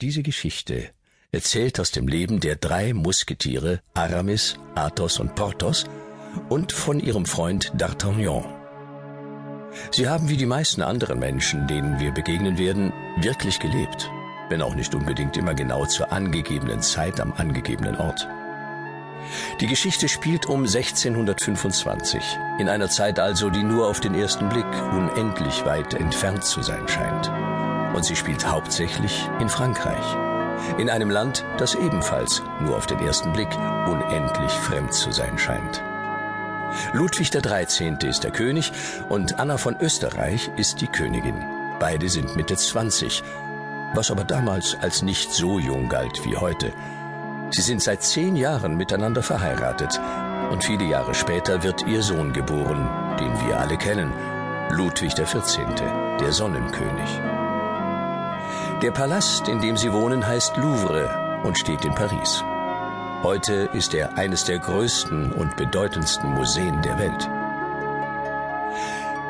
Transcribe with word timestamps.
Diese 0.00 0.22
Geschichte 0.22 0.90
erzählt 1.32 1.80
aus 1.80 1.90
dem 1.90 2.06
Leben 2.06 2.38
der 2.38 2.54
drei 2.54 2.94
Musketiere 2.94 3.80
Aramis, 3.94 4.54
Athos 4.76 5.18
und 5.18 5.34
Porthos 5.34 5.86
und 6.48 6.70
von 6.70 7.00
ihrem 7.00 7.26
Freund 7.26 7.72
D'Artagnan. 7.76 8.44
Sie 9.90 10.08
haben 10.08 10.28
wie 10.28 10.36
die 10.36 10.46
meisten 10.46 10.82
anderen 10.82 11.18
Menschen, 11.18 11.66
denen 11.66 11.98
wir 11.98 12.12
begegnen 12.12 12.58
werden, 12.58 12.92
wirklich 13.20 13.58
gelebt, 13.58 14.08
wenn 14.50 14.62
auch 14.62 14.76
nicht 14.76 14.94
unbedingt 14.94 15.36
immer 15.36 15.54
genau 15.54 15.84
zur 15.84 16.12
angegebenen 16.12 16.80
Zeit 16.80 17.18
am 17.18 17.32
angegebenen 17.32 17.96
Ort. 17.96 18.28
Die 19.60 19.66
Geschichte 19.66 20.08
spielt 20.08 20.46
um 20.46 20.60
1625, 20.60 22.22
in 22.60 22.68
einer 22.68 22.88
Zeit 22.88 23.18
also, 23.18 23.50
die 23.50 23.64
nur 23.64 23.88
auf 23.88 23.98
den 23.98 24.14
ersten 24.14 24.48
Blick 24.48 24.64
unendlich 24.92 25.64
weit 25.64 25.94
entfernt 25.94 26.44
zu 26.44 26.62
sein 26.62 26.86
scheint. 26.86 27.57
Und 27.94 28.04
sie 28.04 28.16
spielt 28.16 28.46
hauptsächlich 28.46 29.28
in 29.40 29.48
Frankreich, 29.48 30.16
in 30.78 30.90
einem 30.90 31.10
Land, 31.10 31.44
das 31.56 31.74
ebenfalls 31.74 32.42
nur 32.60 32.76
auf 32.76 32.86
den 32.86 32.98
ersten 33.00 33.32
Blick 33.32 33.48
unendlich 33.86 34.52
fremd 34.52 34.92
zu 34.92 35.10
sein 35.10 35.38
scheint. 35.38 35.82
Ludwig 36.92 37.30
XIII. 37.30 37.96
ist 38.02 38.24
der 38.24 38.30
König 38.30 38.72
und 39.08 39.38
Anna 39.38 39.56
von 39.56 39.76
Österreich 39.80 40.50
ist 40.56 40.80
die 40.80 40.86
Königin. 40.86 41.44
Beide 41.80 42.08
sind 42.08 42.36
Mitte 42.36 42.56
20, 42.56 43.22
was 43.94 44.10
aber 44.10 44.24
damals 44.24 44.76
als 44.80 45.02
nicht 45.02 45.32
so 45.32 45.58
jung 45.58 45.88
galt 45.88 46.24
wie 46.24 46.36
heute. 46.36 46.72
Sie 47.50 47.62
sind 47.62 47.82
seit 47.82 48.02
zehn 48.02 48.36
Jahren 48.36 48.76
miteinander 48.76 49.22
verheiratet 49.22 49.98
und 50.50 50.64
viele 50.64 50.84
Jahre 50.84 51.14
später 51.14 51.62
wird 51.62 51.86
ihr 51.86 52.02
Sohn 52.02 52.32
geboren, 52.32 52.88
den 53.18 53.32
wir 53.46 53.58
alle 53.58 53.78
kennen, 53.78 54.12
Ludwig 54.70 55.14
XIV., 55.14 55.60
der 56.20 56.32
Sonnenkönig. 56.32 57.47
Der 58.82 58.92
Palast, 58.92 59.48
in 59.48 59.60
dem 59.60 59.76
sie 59.76 59.92
wohnen, 59.92 60.24
heißt 60.24 60.56
Louvre 60.56 61.42
und 61.42 61.58
steht 61.58 61.84
in 61.84 61.92
Paris. 61.96 62.44
Heute 63.24 63.68
ist 63.72 63.92
er 63.92 64.16
eines 64.16 64.44
der 64.44 64.60
größten 64.60 65.32
und 65.32 65.56
bedeutendsten 65.56 66.30
Museen 66.30 66.80
der 66.82 66.96
Welt. 66.96 67.28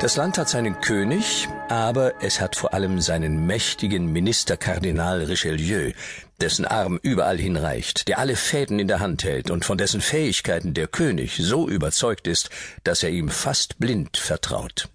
Das 0.01 0.17
Land 0.17 0.37
hat 0.37 0.49
seinen 0.49 0.79
König, 0.81 1.49
aber 1.67 2.21
es 2.21 2.39
hat 2.39 2.57
vor 2.57 2.75
allem 2.75 3.01
seinen 3.01 3.47
mächtigen 3.47 4.11
Minister 4.11 4.55
Kardinal 4.55 5.23
Richelieu, 5.23 5.93
dessen 6.39 6.65
Arm 6.65 6.99
überall 7.01 7.39
hinreicht, 7.39 8.07
der 8.07 8.19
alle 8.19 8.35
Fäden 8.35 8.77
in 8.77 8.87
der 8.87 8.99
Hand 8.99 9.23
hält 9.23 9.49
und 9.49 9.65
von 9.65 9.79
dessen 9.79 10.01
Fähigkeiten 10.01 10.75
der 10.75 10.85
König 10.85 11.37
so 11.41 11.67
überzeugt 11.67 12.27
ist, 12.27 12.51
dass 12.83 13.01
er 13.01 13.09
ihm 13.09 13.29
fast 13.29 13.79
blind 13.79 14.15
vertraut. 14.15 14.89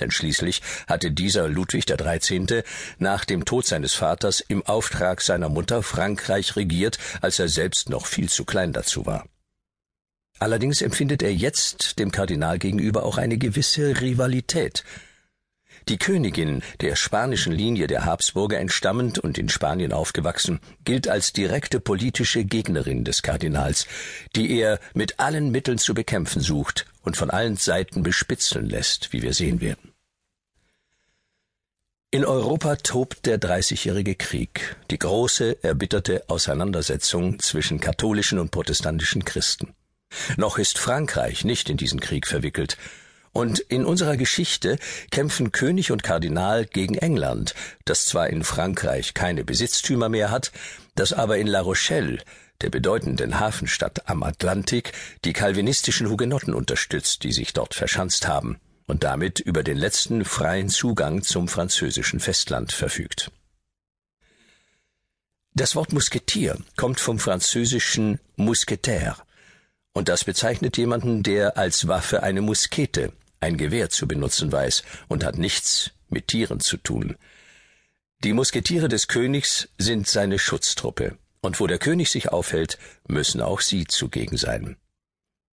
Denn 0.00 0.10
schließlich 0.10 0.62
hatte 0.86 1.10
dieser 1.10 1.48
Ludwig 1.48 1.86
XIII. 1.86 2.62
nach 2.98 3.24
dem 3.24 3.44
Tod 3.44 3.66
seines 3.66 3.94
Vaters 3.94 4.40
im 4.40 4.64
Auftrag 4.64 5.20
seiner 5.20 5.48
Mutter 5.48 5.82
Frankreich 5.82 6.56
regiert, 6.56 6.98
als 7.20 7.38
er 7.38 7.48
selbst 7.48 7.88
noch 7.88 8.06
viel 8.06 8.28
zu 8.28 8.44
klein 8.44 8.72
dazu 8.72 9.06
war. 9.06 9.26
Allerdings 10.38 10.82
empfindet 10.82 11.22
er 11.22 11.32
jetzt 11.32 11.98
dem 11.98 12.10
Kardinal 12.10 12.58
gegenüber 12.58 13.04
auch 13.04 13.16
eine 13.16 13.38
gewisse 13.38 14.00
Rivalität. 14.00 14.82
Die 15.88 15.98
Königin, 15.98 16.62
der 16.80 16.96
spanischen 16.96 17.52
Linie 17.52 17.86
der 17.86 18.04
Habsburger 18.04 18.58
entstammend 18.58 19.18
und 19.18 19.36
in 19.36 19.48
Spanien 19.48 19.92
aufgewachsen, 19.92 20.60
gilt 20.84 21.08
als 21.08 21.32
direkte 21.32 21.80
politische 21.80 22.44
Gegnerin 22.44 23.04
des 23.04 23.22
Kardinals, 23.22 23.86
die 24.34 24.58
er 24.58 24.80
mit 24.94 25.20
allen 25.20 25.50
Mitteln 25.50 25.78
zu 25.78 25.94
bekämpfen 25.94 26.40
sucht 26.40 26.86
und 27.02 27.16
von 27.16 27.30
allen 27.30 27.56
Seiten 27.56 28.02
bespitzeln 28.02 28.68
lässt, 28.68 29.12
wie 29.12 29.22
wir 29.22 29.34
sehen 29.34 29.60
werden. 29.60 29.92
In 32.10 32.26
Europa 32.26 32.76
tobt 32.76 33.24
der 33.24 33.38
Dreißigjährige 33.38 34.14
Krieg, 34.14 34.76
die 34.90 34.98
große, 34.98 35.64
erbitterte 35.64 36.24
Auseinandersetzung 36.28 37.38
zwischen 37.38 37.80
katholischen 37.80 38.38
und 38.38 38.50
protestantischen 38.50 39.24
Christen. 39.24 39.74
Noch 40.36 40.58
ist 40.58 40.78
Frankreich 40.78 41.46
nicht 41.46 41.70
in 41.70 41.78
diesen 41.78 42.00
Krieg 42.00 42.26
verwickelt, 42.26 42.76
und 43.32 43.58
in 43.60 43.84
unserer 43.84 44.16
Geschichte 44.16 44.78
kämpfen 45.10 45.52
König 45.52 45.90
und 45.90 46.02
Kardinal 46.02 46.66
gegen 46.66 46.96
England, 46.96 47.54
das 47.84 48.06
zwar 48.06 48.28
in 48.28 48.44
Frankreich 48.44 49.14
keine 49.14 49.44
Besitztümer 49.44 50.08
mehr 50.08 50.30
hat, 50.30 50.52
das 50.94 51.12
aber 51.12 51.38
in 51.38 51.46
La 51.46 51.60
Rochelle, 51.60 52.18
der 52.60 52.70
bedeutenden 52.70 53.40
Hafenstadt 53.40 54.08
am 54.08 54.22
Atlantik, 54.22 54.92
die 55.24 55.32
calvinistischen 55.32 56.08
Hugenotten 56.08 56.54
unterstützt, 56.54 57.24
die 57.24 57.32
sich 57.32 57.52
dort 57.52 57.74
verschanzt 57.74 58.28
haben 58.28 58.58
und 58.86 59.04
damit 59.04 59.40
über 59.40 59.62
den 59.62 59.78
letzten 59.78 60.24
freien 60.24 60.68
Zugang 60.68 61.22
zum 61.22 61.48
französischen 61.48 62.20
Festland 62.20 62.72
verfügt. 62.72 63.30
Das 65.54 65.74
Wort 65.76 65.92
Musketier 65.92 66.56
kommt 66.76 67.00
vom 67.00 67.18
französischen 67.18 68.18
Mousquetaire, 68.36 69.16
und 69.94 70.08
das 70.08 70.24
bezeichnet 70.24 70.78
jemanden, 70.78 71.22
der 71.22 71.58
als 71.58 71.86
Waffe 71.88 72.22
eine 72.22 72.40
Muskete, 72.40 73.12
ein 73.42 73.56
Gewehr 73.56 73.90
zu 73.90 74.06
benutzen 74.06 74.52
weiß 74.52 74.82
und 75.08 75.24
hat 75.24 75.36
nichts 75.36 75.90
mit 76.08 76.28
Tieren 76.28 76.60
zu 76.60 76.76
tun. 76.76 77.16
Die 78.24 78.32
Musketiere 78.32 78.88
des 78.88 79.08
Königs 79.08 79.68
sind 79.78 80.06
seine 80.06 80.38
Schutztruppe, 80.38 81.18
und 81.40 81.58
wo 81.58 81.66
der 81.66 81.78
König 81.78 82.10
sich 82.10 82.28
aufhält, 82.28 82.78
müssen 83.08 83.40
auch 83.40 83.60
sie 83.60 83.86
zugegen 83.86 84.36
sein. 84.36 84.76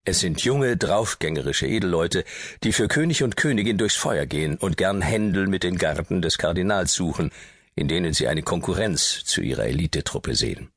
Es 0.04 0.20
sind 0.20 0.40
junge, 0.42 0.76
draufgängerische 0.76 1.66
Edelleute, 1.66 2.24
die 2.62 2.72
für 2.72 2.88
König 2.88 3.22
und 3.22 3.36
Königin 3.36 3.78
durchs 3.78 3.96
Feuer 3.96 4.26
gehen 4.26 4.56
und 4.56 4.76
gern 4.76 5.02
Händel 5.02 5.46
mit 5.46 5.62
den 5.62 5.78
Garten 5.78 6.22
des 6.22 6.38
Kardinals 6.38 6.94
suchen, 6.94 7.30
in 7.74 7.88
denen 7.88 8.12
sie 8.12 8.28
eine 8.28 8.42
Konkurrenz 8.42 9.24
zu 9.24 9.40
ihrer 9.40 9.64
Elitetruppe 9.64 10.34
sehen. 10.34 10.70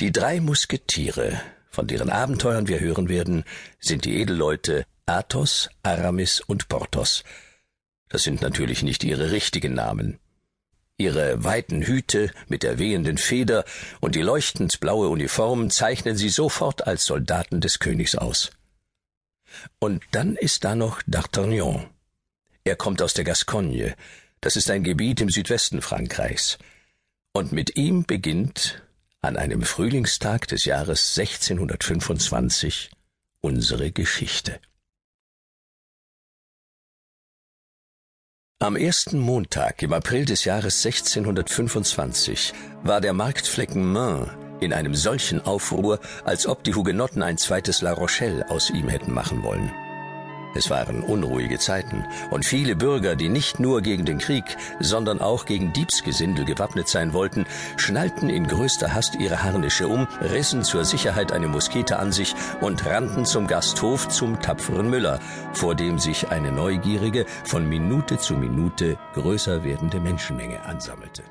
Die 0.00 0.12
drei 0.12 0.40
Musketiere 0.40 1.40
von 1.70 1.86
deren 1.86 2.10
Abenteuern 2.10 2.66
wir 2.66 2.80
hören 2.80 3.08
werden, 3.08 3.44
sind 3.78 4.04
die 4.04 4.20
Edelleute 4.20 4.84
Athos, 5.08 5.70
Aramis 5.82 6.40
und 6.40 6.68
Porthos. 6.68 7.24
Das 8.08 8.22
sind 8.22 8.42
natürlich 8.42 8.82
nicht 8.82 9.04
ihre 9.04 9.30
richtigen 9.30 9.74
Namen. 9.74 10.18
Ihre 10.98 11.44
weiten 11.44 11.82
Hüte 11.82 12.32
mit 12.48 12.62
der 12.62 12.78
wehenden 12.78 13.18
Feder 13.18 13.64
und 14.00 14.14
die 14.14 14.22
leuchtend 14.22 14.80
blaue 14.80 15.08
Uniform 15.08 15.70
zeichnen 15.70 16.16
sie 16.16 16.28
sofort 16.28 16.86
als 16.86 17.06
Soldaten 17.06 17.60
des 17.60 17.78
Königs 17.78 18.16
aus. 18.16 18.50
Und 19.78 20.02
dann 20.10 20.36
ist 20.36 20.64
da 20.64 20.74
noch 20.74 21.02
D'Artagnan. 21.02 21.86
Er 22.64 22.76
kommt 22.76 23.00
aus 23.00 23.14
der 23.14 23.24
Gascogne, 23.24 23.94
das 24.40 24.56
ist 24.56 24.70
ein 24.70 24.84
Gebiet 24.84 25.20
im 25.20 25.30
Südwesten 25.30 25.80
Frankreichs. 25.80 26.58
Und 27.32 27.52
mit 27.52 27.76
ihm 27.76 28.04
beginnt 28.04 28.82
an 29.20 29.36
einem 29.36 29.62
Frühlingstag 29.62 30.48
des 30.48 30.64
Jahres 30.64 31.18
1625 31.18 32.90
unsere 33.40 33.92
Geschichte. 33.92 34.60
Am 38.60 38.74
ersten 38.74 39.20
Montag 39.20 39.82
im 39.82 39.92
April 39.92 40.24
des 40.24 40.44
Jahres 40.44 40.84
1625 40.84 42.52
war 42.82 43.00
der 43.00 43.12
Marktflecken 43.12 43.92
Main 43.92 44.32
in 44.58 44.72
einem 44.72 44.96
solchen 44.96 45.40
Aufruhr, 45.40 46.00
als 46.24 46.48
ob 46.48 46.64
die 46.64 46.74
Hugenotten 46.74 47.22
ein 47.22 47.38
zweites 47.38 47.82
La 47.82 47.92
Rochelle 47.92 48.50
aus 48.50 48.70
ihm 48.70 48.88
hätten 48.88 49.14
machen 49.14 49.44
wollen. 49.44 49.70
Es 50.58 50.70
waren 50.70 51.04
unruhige 51.04 51.60
Zeiten, 51.60 52.04
und 52.30 52.44
viele 52.44 52.74
Bürger, 52.74 53.14
die 53.14 53.28
nicht 53.28 53.60
nur 53.60 53.80
gegen 53.80 54.04
den 54.04 54.18
Krieg, 54.18 54.56
sondern 54.80 55.20
auch 55.20 55.44
gegen 55.44 55.72
Diebsgesindel 55.72 56.44
gewappnet 56.44 56.88
sein 56.88 57.12
wollten, 57.12 57.46
schnallten 57.76 58.28
in 58.28 58.48
größter 58.48 58.92
Hast 58.92 59.14
ihre 59.14 59.44
Harnische 59.44 59.86
um, 59.86 60.08
rissen 60.20 60.64
zur 60.64 60.84
Sicherheit 60.84 61.30
eine 61.30 61.46
Muskete 61.46 62.00
an 62.00 62.10
sich 62.10 62.34
und 62.60 62.84
rannten 62.84 63.24
zum 63.24 63.46
Gasthof 63.46 64.08
zum 64.08 64.40
tapferen 64.40 64.90
Müller, 64.90 65.20
vor 65.52 65.76
dem 65.76 66.00
sich 66.00 66.30
eine 66.30 66.50
neugierige, 66.50 67.24
von 67.44 67.68
Minute 67.68 68.18
zu 68.18 68.34
Minute 68.34 68.98
größer 69.14 69.62
werdende 69.62 70.00
Menschenmenge 70.00 70.64
ansammelte. 70.64 71.22